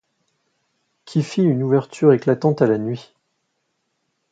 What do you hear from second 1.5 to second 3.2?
ouverture éclatante à la nuit